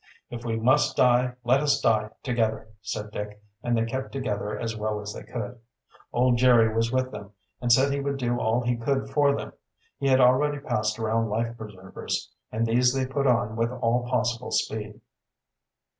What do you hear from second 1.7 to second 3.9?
die together!" said Dick, and they